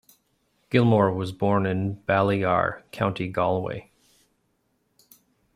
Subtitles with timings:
[0.71, 3.91] Gilmore was born in Ballygar, County Galway.